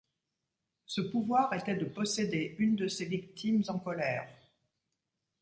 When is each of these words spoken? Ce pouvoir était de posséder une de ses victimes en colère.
Ce 0.87 0.99
pouvoir 0.99 1.53
était 1.53 1.75
de 1.75 1.85
posséder 1.85 2.55
une 2.57 2.75
de 2.75 2.87
ses 2.87 3.05
victimes 3.05 3.61
en 3.67 3.77
colère. 3.77 4.27